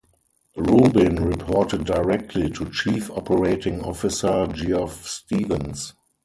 [0.57, 5.93] Rubin reported directly to chief operating officer Geoff Stevens.